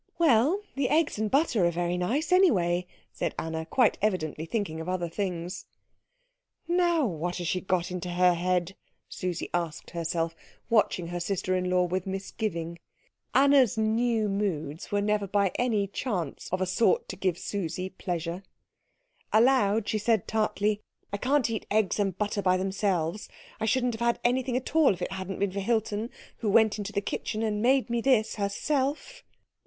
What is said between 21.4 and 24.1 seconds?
eat eggs and butter by themselves. I shouldn't have